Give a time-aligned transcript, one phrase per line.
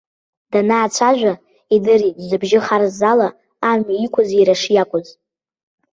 [0.51, 1.33] Данаацәажәа,
[1.75, 3.27] идырит зыбжьы харззала
[3.69, 5.07] амҩа иқәыз иара шиакәыз.